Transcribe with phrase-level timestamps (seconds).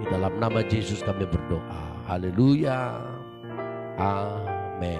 [0.00, 2.08] Di dalam nama Yesus kami berdoa.
[2.08, 2.96] Haleluya.
[4.00, 4.96] Amin.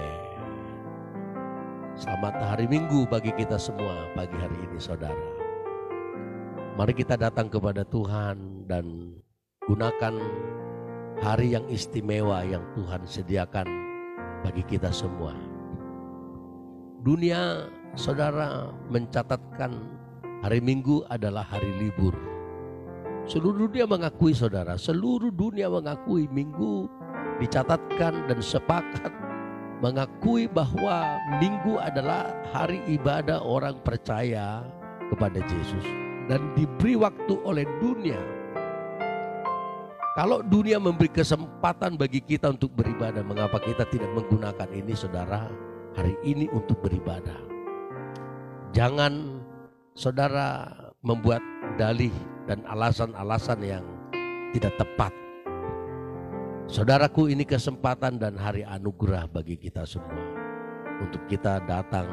[1.97, 5.25] Selamat hari Minggu bagi kita semua pagi hari ini saudara.
[6.77, 9.17] Mari kita datang kepada Tuhan dan
[9.65, 10.21] gunakan
[11.17, 13.65] hari yang istimewa yang Tuhan sediakan
[14.45, 15.33] bagi kita semua.
[17.01, 17.65] Dunia
[17.97, 19.81] saudara mencatatkan
[20.45, 22.30] hari Minggu adalah hari libur.
[23.31, 26.91] Seluruh dunia mengakui saudara, seluruh dunia mengakui Minggu
[27.39, 29.07] dicatatkan dan sepakat
[29.79, 34.67] mengakui bahwa Minggu adalah hari ibadah orang percaya
[35.07, 35.87] kepada Yesus
[36.27, 38.19] dan diberi waktu oleh dunia.
[40.19, 45.47] Kalau dunia memberi kesempatan bagi kita untuk beribadah, mengapa kita tidak menggunakan ini saudara
[45.95, 47.39] hari ini untuk beribadah?
[48.75, 49.39] Jangan
[49.95, 50.67] saudara
[50.99, 51.39] membuat
[51.79, 52.11] dalih
[52.49, 53.85] dan alasan-alasan yang
[54.51, 55.13] tidak tepat.
[56.71, 60.23] Saudaraku ini kesempatan dan hari anugerah bagi kita semua.
[61.01, 62.07] Untuk kita datang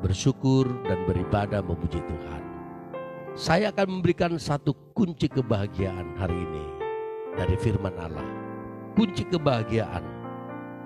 [0.00, 2.42] bersyukur dan beribadah memuji Tuhan.
[3.38, 6.66] Saya akan memberikan satu kunci kebahagiaan hari ini
[7.38, 8.26] dari firman Allah.
[8.98, 10.02] Kunci kebahagiaan.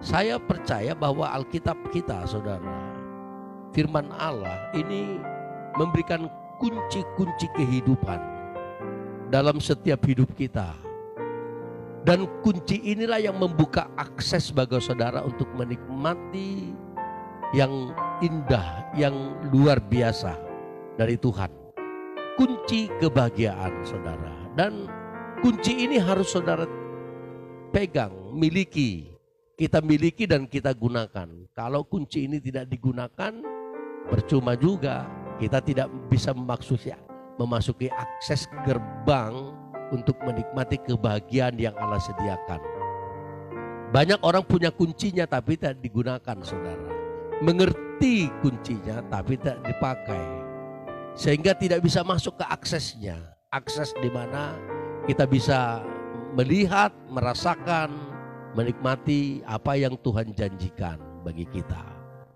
[0.02, 2.92] Saya percaya bahwa Alkitab kita saudara.
[3.72, 5.16] Firman Allah ini
[5.80, 6.28] memberikan
[6.60, 8.31] kunci-kunci kehidupan
[9.32, 10.76] dalam setiap hidup kita.
[12.04, 16.76] Dan kunci inilah yang membuka akses bagi saudara untuk menikmati
[17.56, 19.14] yang indah, yang
[19.48, 20.36] luar biasa
[21.00, 21.48] dari Tuhan.
[22.36, 24.52] Kunci kebahagiaan saudara.
[24.52, 24.84] Dan
[25.40, 26.68] kunci ini harus saudara
[27.72, 29.08] pegang, miliki.
[29.56, 31.28] Kita miliki dan kita gunakan.
[31.54, 33.32] Kalau kunci ini tidak digunakan,
[34.10, 35.06] percuma juga.
[35.38, 36.92] Kita tidak bisa memasuki,
[37.36, 39.54] memasuki akses gerbang
[39.92, 42.60] untuk menikmati kebahagiaan yang Allah sediakan.
[43.92, 46.90] Banyak orang punya kuncinya tapi tidak digunakan saudara.
[47.44, 50.24] Mengerti kuncinya tapi tidak dipakai.
[51.12, 53.20] Sehingga tidak bisa masuk ke aksesnya.
[53.52, 54.56] Akses di mana
[55.04, 55.84] kita bisa
[56.32, 57.92] melihat, merasakan,
[58.56, 61.84] menikmati apa yang Tuhan janjikan bagi kita.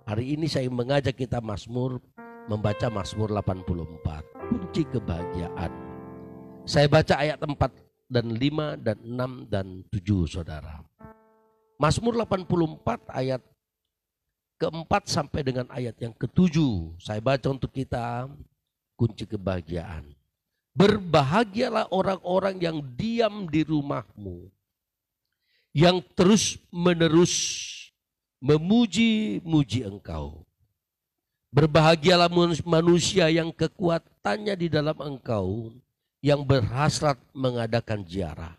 [0.04, 2.04] Hari ini saya mengajak kita Mazmur
[2.46, 5.72] membaca Mazmur 84, kunci kebahagiaan.
[6.66, 7.54] Saya baca ayat 4
[8.06, 10.82] dan 5 dan 6 dan 7 saudara.
[11.76, 13.42] Mazmur 84 ayat
[14.56, 16.96] keempat sampai dengan ayat yang ketujuh.
[17.02, 18.30] Saya baca untuk kita
[18.96, 20.06] kunci kebahagiaan.
[20.76, 24.48] Berbahagialah orang-orang yang diam di rumahmu.
[25.76, 27.34] Yang terus menerus
[28.40, 30.46] memuji-muji engkau.
[31.54, 32.28] Berbahagialah
[32.66, 35.70] manusia yang kekuatannya di dalam engkau
[36.20, 38.54] yang berhasrat mengadakan ziarah.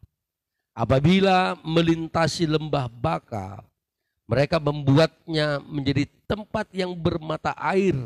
[0.78, 3.66] Apabila melintasi lembah baka,
[4.30, 7.98] mereka membuatnya menjadi tempat yang bermata air.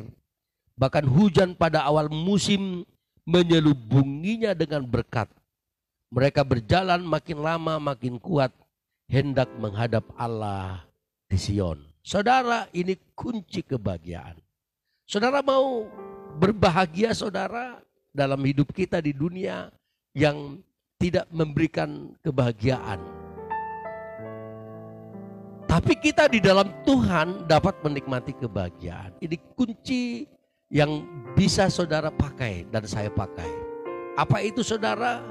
[0.79, 2.87] Bahkan hujan pada awal musim
[3.27, 5.29] menyelubunginya dengan berkat.
[6.09, 8.49] Mereka berjalan makin lama makin kuat
[9.11, 10.83] hendak menghadap Allah
[11.27, 11.79] di Sion.
[12.01, 14.39] Saudara, ini kunci kebahagiaan.
[15.11, 15.91] Saudara mau
[16.39, 17.83] berbahagia saudara?
[18.11, 19.71] dalam hidup kita di dunia
[20.11, 20.59] yang
[20.99, 22.99] tidak memberikan kebahagiaan.
[25.65, 29.15] Tapi kita di dalam Tuhan dapat menikmati kebahagiaan.
[29.23, 30.27] Ini kunci
[30.67, 33.47] yang bisa saudara pakai dan saya pakai.
[34.19, 35.23] Apa itu saudara?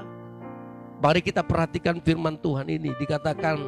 [0.97, 2.89] Mari kita perhatikan firman Tuhan ini.
[2.97, 3.61] Dikatakan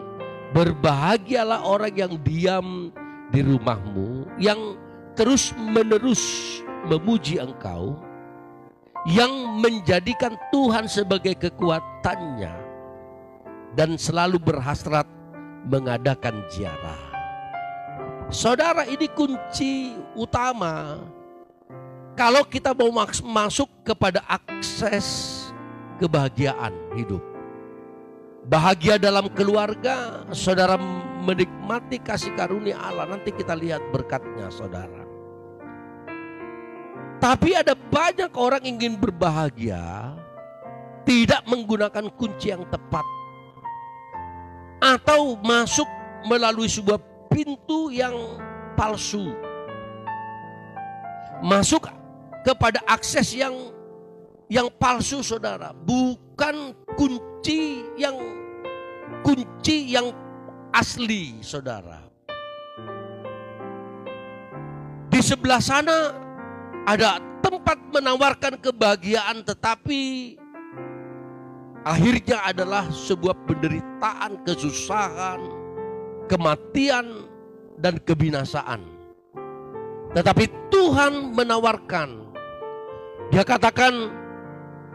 [0.58, 2.90] berbahagialah orang yang diam
[3.30, 4.26] di rumahmu.
[4.42, 4.82] Yang
[5.14, 6.22] terus menerus
[6.90, 7.98] memuji engkau
[9.10, 12.56] yang menjadikan Tuhan sebagai kekuatannya
[13.76, 15.08] dan selalu berhasrat
[15.68, 17.12] mengadakan ziarah.
[18.32, 21.04] Saudara, ini kunci utama
[22.14, 22.90] kalau kita mau
[23.22, 25.42] masuk kepada akses
[26.00, 27.22] kebahagiaan hidup.
[28.44, 30.76] Bahagia dalam keluarga, saudara
[31.24, 33.08] menikmati kasih karunia Allah.
[33.08, 35.03] Nanti kita lihat berkatnya, saudara.
[37.24, 40.12] Tapi ada banyak orang ingin berbahagia
[41.08, 43.08] tidak menggunakan kunci yang tepat
[44.84, 45.88] atau masuk
[46.28, 47.00] melalui sebuah
[47.32, 48.12] pintu yang
[48.76, 49.32] palsu.
[51.40, 51.88] Masuk
[52.44, 53.72] kepada akses yang
[54.52, 58.20] yang palsu Saudara, bukan kunci yang
[59.24, 60.12] kunci yang
[60.76, 62.04] asli Saudara.
[65.08, 66.20] Di sebelah sana
[66.84, 70.36] ada tempat menawarkan kebahagiaan tetapi
[71.84, 75.40] akhirnya adalah sebuah penderitaan, kesusahan,
[76.28, 77.28] kematian,
[77.80, 78.84] dan kebinasaan.
[80.14, 82.22] Tetapi Tuhan menawarkan,
[83.34, 84.14] Dia katakan,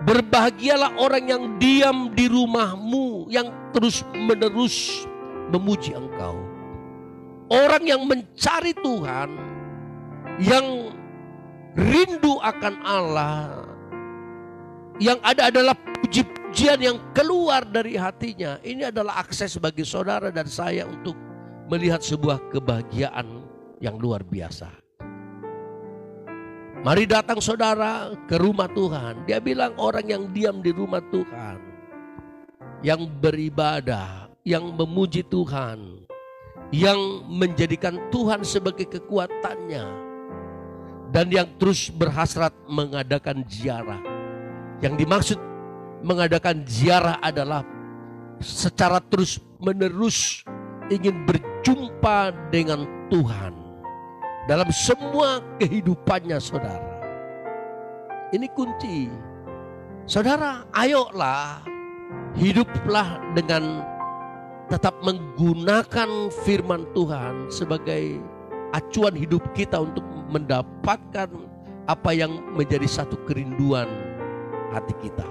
[0.07, 5.09] berbahagialah orang yang diam di rumahmu, yang terus-menerus
[5.51, 6.39] memuji Engkau.
[7.51, 9.29] Orang yang mencari Tuhan,
[10.39, 10.95] yang
[11.79, 13.63] rindu akan Allah,
[14.99, 18.59] yang ada adalah puji-pujian yang keluar dari hatinya.
[18.67, 21.15] Ini adalah akses bagi saudara dan saya untuk
[21.71, 23.47] melihat sebuah kebahagiaan
[23.79, 24.67] yang luar biasa.
[26.79, 29.27] Mari datang saudara ke rumah Tuhan.
[29.27, 31.59] Dia bilang orang yang diam di rumah Tuhan.
[32.87, 36.07] Yang beribadah, yang memuji Tuhan.
[36.71, 40.08] Yang menjadikan Tuhan sebagai kekuatannya
[41.09, 44.01] dan yang terus berhasrat mengadakan ziarah.
[44.79, 45.39] Yang dimaksud
[46.05, 47.67] mengadakan ziarah adalah
[48.39, 50.47] secara terus menerus
[50.89, 53.53] ingin berjumpa dengan Tuhan
[54.47, 56.97] dalam semua kehidupannya saudara.
[58.33, 59.09] Ini kunci.
[60.09, 61.65] Saudara, ayolah
[62.37, 63.85] hiduplah dengan
[64.69, 68.21] tetap menggunakan firman Tuhan sebagai
[68.77, 71.29] acuan hidup kita untuk mendapatkan
[71.89, 73.89] apa yang menjadi satu kerinduan
[74.73, 75.25] hati kita.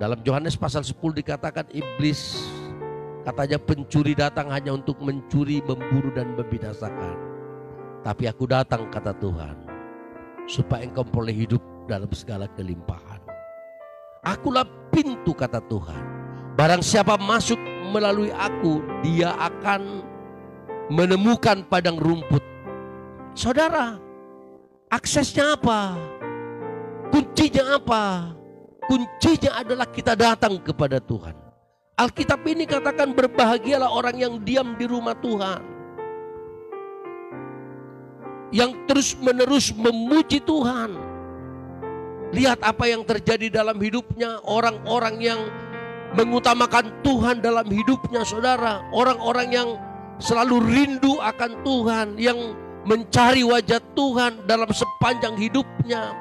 [0.00, 2.48] Dalam Yohanes pasal 10 dikatakan iblis
[3.22, 7.16] katanya pencuri datang hanya untuk mencuri, memburu dan membinasakan.
[8.04, 9.56] Tapi aku datang kata Tuhan
[10.44, 13.20] supaya engkau boleh hidup dalam segala kelimpahan.
[14.24, 16.00] Akulah pintu kata Tuhan.
[16.56, 17.60] Barang siapa masuk
[17.92, 20.13] melalui aku, dia akan
[20.92, 22.42] menemukan padang rumput.
[23.32, 23.96] Saudara,
[24.92, 25.96] aksesnya apa?
[27.08, 28.34] Kuncinya apa?
[28.84, 31.34] Kuncinya adalah kita datang kepada Tuhan.
[31.94, 35.62] Alkitab ini katakan berbahagialah orang yang diam di rumah Tuhan.
[38.50, 40.94] Yang terus menerus memuji Tuhan.
[42.34, 45.40] Lihat apa yang terjadi dalam hidupnya orang-orang yang
[46.18, 48.82] mengutamakan Tuhan dalam hidupnya saudara.
[48.90, 49.68] Orang-orang yang
[50.18, 52.38] selalu rindu akan Tuhan, yang
[52.84, 56.12] mencari wajah Tuhan dalam sepanjang hidupnya,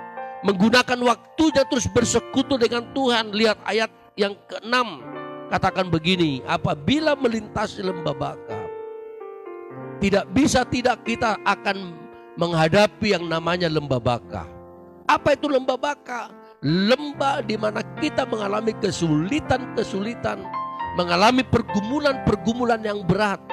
[0.48, 3.36] menggunakan waktunya terus bersekutu dengan Tuhan.
[3.36, 5.04] Lihat ayat yang keenam
[5.52, 8.62] katakan begini, apabila melintasi lembah baka,
[10.00, 11.94] tidak bisa tidak kita akan
[12.40, 14.44] menghadapi yang namanya lembah baka.
[15.06, 16.32] Apa itu lembah baka?
[16.64, 20.40] Lembah di mana kita mengalami kesulitan-kesulitan,
[20.96, 23.44] mengalami pergumulan-pergumulan yang berat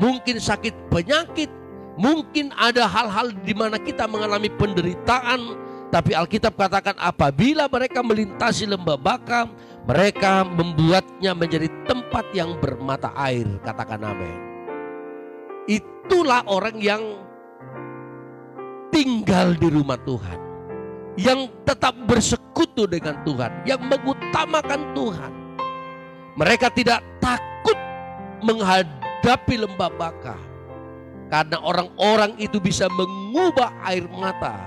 [0.00, 1.52] mungkin sakit penyakit,
[2.00, 5.54] mungkin ada hal-hal di mana kita mengalami penderitaan,
[5.92, 9.50] tapi Alkitab katakan apabila mereka melintasi lembah baka,
[9.84, 13.46] mereka membuatnya menjadi tempat yang bermata air.
[13.60, 14.38] Katakan amin.
[15.66, 17.02] Itulah orang yang
[18.94, 20.38] tinggal di rumah Tuhan.
[21.18, 23.66] Yang tetap bersekutu dengan Tuhan.
[23.66, 25.32] Yang mengutamakan Tuhan.
[26.38, 27.78] Mereka tidak takut
[28.46, 30.36] menghadapi menghadapi lembah baka.
[31.28, 34.64] Karena orang-orang itu bisa mengubah air mata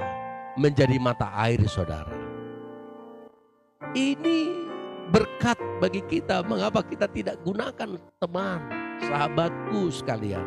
[0.55, 2.13] menjadi mata air saudara.
[3.97, 4.69] Ini
[5.11, 6.45] berkat bagi kita.
[6.45, 8.61] Mengapa kita tidak gunakan teman,
[9.09, 10.45] sahabatku sekalian.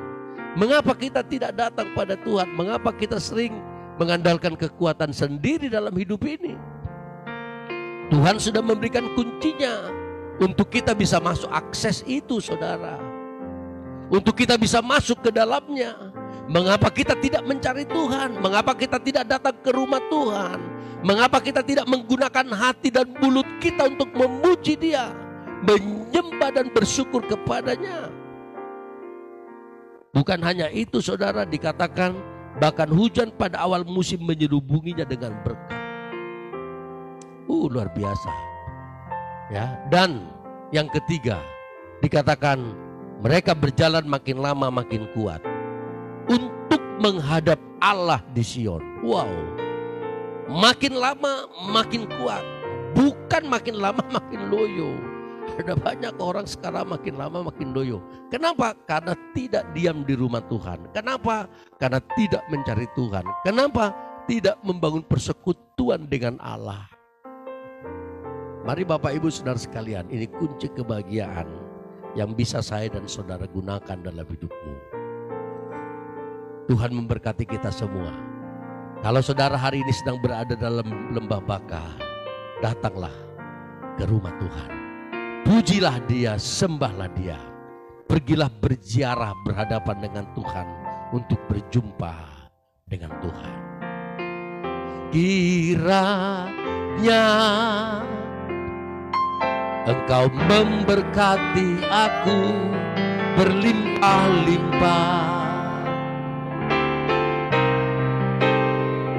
[0.57, 2.49] Mengapa kita tidak datang pada Tuhan?
[2.57, 3.61] Mengapa kita sering
[4.01, 6.57] mengandalkan kekuatan sendiri dalam hidup ini?
[8.09, 9.91] Tuhan sudah memberikan kuncinya
[10.41, 13.16] untuk kita bisa masuk akses itu saudara
[14.11, 15.95] untuk kita bisa masuk ke dalamnya.
[16.47, 18.39] Mengapa kita tidak mencari Tuhan?
[18.39, 20.59] Mengapa kita tidak datang ke rumah Tuhan?
[21.03, 25.11] Mengapa kita tidak menggunakan hati dan mulut kita untuk memuji Dia,
[25.67, 28.11] menyembah dan bersyukur kepadanya?
[30.15, 32.17] Bukan hanya itu, saudara, dikatakan
[32.57, 35.77] bahkan hujan pada awal musim menyerubunginya dengan berkat.
[37.47, 38.33] Uh, luar biasa.
[39.53, 40.27] Ya, dan
[40.75, 41.39] yang ketiga
[42.03, 42.86] dikatakan
[43.27, 45.43] mereka berjalan makin lama makin kuat
[46.31, 48.79] untuk menghadap Allah di Sion.
[49.03, 49.27] Wow.
[50.47, 52.47] Makin lama makin kuat.
[52.95, 54.95] Bukan makin lama makin loyo.
[55.59, 57.99] Ada banyak orang sekarang makin lama makin loyo.
[58.31, 58.79] Kenapa?
[58.87, 60.95] Karena tidak diam di rumah Tuhan.
[60.95, 61.51] Kenapa?
[61.83, 63.27] Karena tidak mencari Tuhan.
[63.43, 63.91] Kenapa?
[64.31, 66.87] Tidak membangun persekutuan dengan Allah.
[68.63, 71.66] Mari Bapak Ibu Saudara sekalian, ini kunci kebahagiaan
[72.17, 74.75] yang bisa saya dan saudara gunakan dalam hidupmu.
[76.67, 78.11] Tuhan memberkati kita semua.
[79.05, 81.85] Kalau saudara hari ini sedang berada dalam lembah baka,
[82.65, 83.13] datanglah
[84.01, 84.71] ke rumah Tuhan.
[85.47, 87.39] Pujilah dia, sembahlah dia.
[88.09, 90.67] Pergilah berziarah berhadapan dengan Tuhan
[91.15, 92.15] untuk berjumpa
[92.89, 93.59] dengan Tuhan.
[95.15, 97.23] Kiranya
[99.87, 102.43] Engkau memberkati aku
[103.39, 105.87] berlimpah-limpah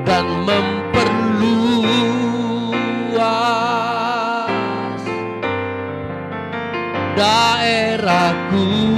[0.03, 0.91] dan memperluas
[7.15, 8.96] daerahku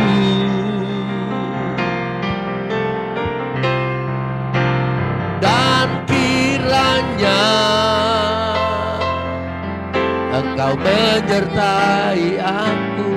[10.70, 13.10] engkau menyertai aku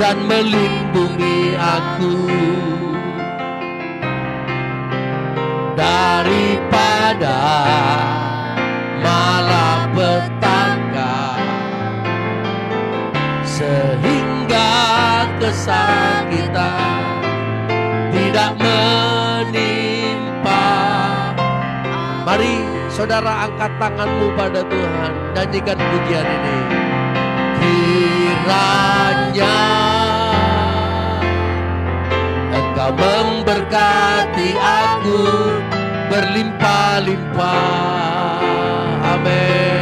[0.00, 2.16] dan melindungi aku.
[5.76, 7.40] Daripada
[9.00, 10.36] malapetaka
[13.44, 14.72] sehingga
[15.40, 17.16] kesakitan
[18.12, 19.68] tidak menimpa.
[22.28, 22.60] Mari
[22.92, 26.58] saudara angkat tanganmu pada Tuhan nyanyikan pujian ini.
[27.60, 29.58] Kiranya
[32.54, 35.22] engkau memberkati aku
[36.10, 38.42] berlimpah-limpah.
[39.00, 39.79] Amin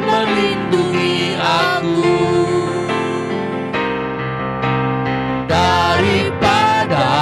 [0.00, 2.16] dan melindungi aku.
[5.44, 7.12] Daripada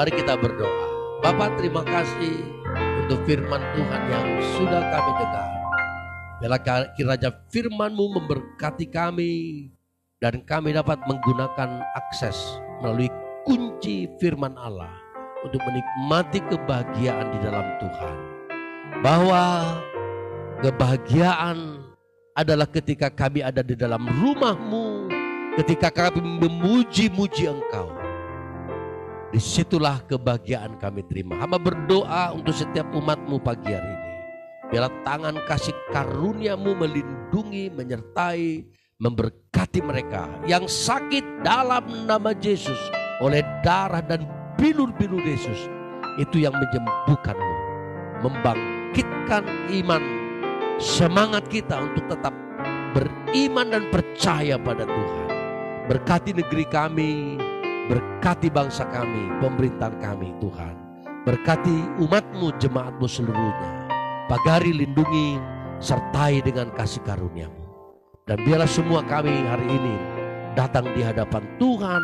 [0.00, 0.88] mari kita berdoa
[1.20, 2.40] Bapak terima kasih
[3.04, 5.48] untuk firman Tuhan yang sudah kami dengar
[6.40, 6.56] Bila
[6.96, 9.68] kiranya firman-Mu memberkati kami
[10.24, 13.12] dan kami dapat menggunakan akses melalui
[13.44, 14.88] kunci firman Allah
[15.44, 18.16] untuk menikmati kebahagiaan di dalam Tuhan.
[19.04, 19.44] Bahwa
[20.64, 21.84] kebahagiaan
[22.32, 25.12] adalah ketika kami ada di dalam rumah-Mu,
[25.60, 27.99] ketika kami memuji-muji Engkau.
[29.30, 31.38] Di situlah kebahagiaan kami terima.
[31.38, 34.10] Hamba berdoa untuk setiap umat-Mu pagi hari ini.
[34.70, 38.66] Biarlah tangan kasih karuniamu melindungi, menyertai,
[38.98, 42.78] memberkati mereka yang sakit dalam nama Yesus
[43.22, 44.26] oleh darah dan
[44.58, 45.70] bilur-bilur Yesus.
[46.18, 47.54] Itu yang menyembuhkanmu,
[48.26, 49.46] membangkitkan
[49.78, 50.02] iman,
[50.82, 52.34] semangat kita untuk tetap
[52.98, 55.28] beriman dan percaya pada Tuhan.
[55.86, 57.38] Berkati negeri kami,
[57.90, 60.74] berkati bangsa kami, pemerintahan kami Tuhan.
[61.26, 63.90] Berkati umatmu, jemaatmu seluruhnya.
[64.30, 65.42] Pagari lindungi,
[65.82, 67.66] sertai dengan kasih karuniamu.
[68.30, 69.98] Dan biarlah semua kami hari ini
[70.54, 72.02] datang di hadapan Tuhan,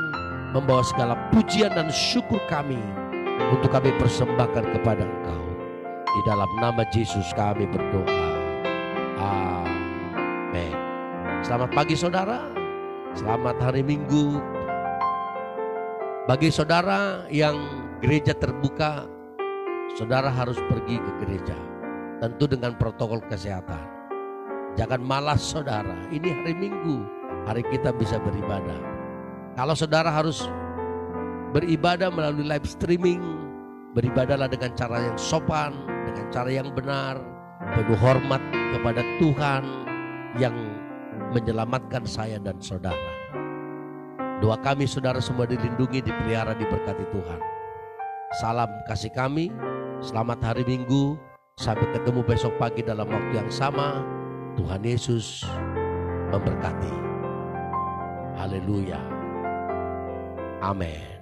[0.50, 2.82] membawa segala pujian dan syukur kami
[3.54, 5.44] untuk kami persembahkan kepada Engkau.
[6.02, 8.26] Di dalam nama Yesus kami berdoa.
[9.22, 10.74] Amin.
[11.46, 12.42] Selamat pagi saudara.
[13.14, 14.55] Selamat hari Minggu.
[16.26, 17.54] Bagi saudara yang
[18.02, 19.06] gereja terbuka,
[19.94, 21.54] saudara harus pergi ke gereja.
[22.18, 23.86] Tentu dengan protokol kesehatan.
[24.74, 27.06] Jangan malas saudara, ini hari Minggu,
[27.46, 28.74] hari kita bisa beribadah.
[29.54, 30.50] Kalau saudara harus
[31.54, 33.22] beribadah melalui live streaming,
[33.94, 35.78] beribadahlah dengan cara yang sopan,
[36.10, 37.22] dengan cara yang benar,
[37.78, 38.42] penuh hormat
[38.74, 39.62] kepada Tuhan
[40.42, 40.58] yang
[41.30, 43.14] menyelamatkan saya dan saudara.
[44.36, 47.40] Doa kami saudara semua dilindungi, dipelihara, diberkati Tuhan.
[48.36, 49.48] Salam kasih kami,
[50.04, 51.16] selamat hari Minggu,
[51.56, 54.04] sampai ketemu besok pagi dalam waktu yang sama.
[54.60, 55.40] Tuhan Yesus
[56.28, 56.92] memberkati.
[58.36, 59.00] Haleluya.
[60.60, 61.15] Amin.